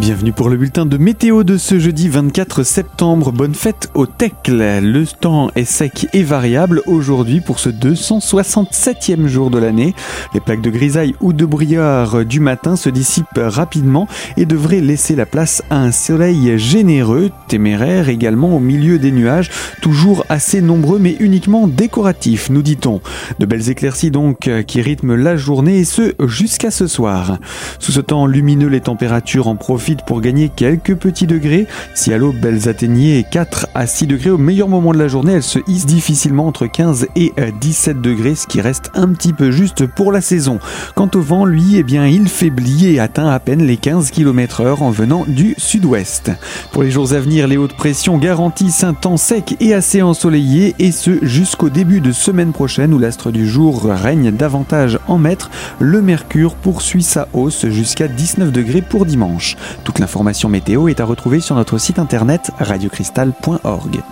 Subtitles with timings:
[0.00, 3.32] Bienvenue pour le bulletin de météo de ce jeudi 24 septembre.
[3.32, 4.80] Bonne fête au Tecle.
[4.80, 9.96] Le temps est sec et variable aujourd'hui pour ce 267e jour de l'année.
[10.34, 14.06] Les plaques de grisaille ou de brouillard du matin se dissipent rapidement
[14.36, 19.50] et devraient laisser la place à un soleil généreux, téméraire également au milieu des nuages,
[19.82, 23.00] toujours assez nombreux mais uniquement décoratifs, nous dit-on.
[23.40, 27.38] De belles éclaircies donc qui rythment la journée et ce jusqu'à ce soir.
[27.80, 31.66] Sous ce temps lumineux, les températures en profitent pour gagner quelques petits degrés.
[31.94, 35.32] Si à l'aube elles atteignaient 4 à 6 degrés au meilleur moment de la journée,
[35.32, 39.50] elles se hissent difficilement entre 15 et 17 degrés, ce qui reste un petit peu
[39.50, 40.58] juste pour la saison.
[40.94, 44.60] Quant au vent, lui, eh bien, il faiblit et atteint à peine les 15 km
[44.60, 46.30] heure en venant du sud-ouest.
[46.72, 50.74] Pour les jours à venir, les hautes pressions garantissent un temps sec et assez ensoleillé
[50.78, 55.50] et ce jusqu'au début de semaine prochaine où l'astre du jour règne davantage en maître.
[55.78, 59.56] Le mercure poursuit sa hausse jusqu'à 19 degrés pour dimanche.
[59.84, 64.02] Toute l'information météo est à retrouver sur notre site internet radiocristal.org.